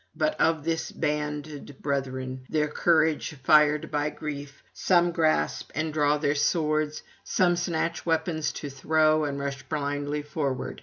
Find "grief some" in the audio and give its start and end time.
4.09-5.11